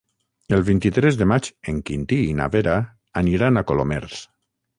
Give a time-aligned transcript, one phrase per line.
[0.57, 2.75] El vint-i-tres de maig en Quintí i na Vera
[3.23, 4.25] aniran a Colomers.